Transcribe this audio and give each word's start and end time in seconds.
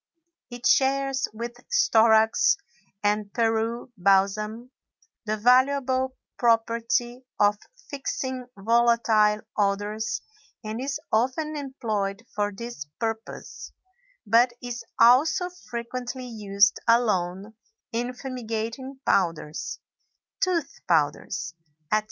It 0.49 0.65
shares 0.65 1.27
with 1.31 1.57
storax 1.71 2.57
and 3.03 3.31
Peru 3.31 3.91
balsam 3.95 4.71
the 5.27 5.37
valuable 5.37 6.17
property 6.39 7.23
of 7.39 7.59
fixing 7.87 8.47
volatile 8.57 9.41
odors 9.55 10.23
and 10.63 10.81
is 10.81 10.99
often 11.11 11.55
employed 11.55 12.25
for 12.33 12.51
this 12.51 12.83
purpose, 12.99 13.73
but 14.25 14.53
is 14.59 14.83
also 14.99 15.51
frequently 15.69 16.25
used 16.25 16.79
alone 16.87 17.53
in 17.91 18.15
fumigating 18.15 19.01
powders, 19.05 19.77
tooth 20.39 20.79
powders, 20.87 21.53
etc. 21.91 21.99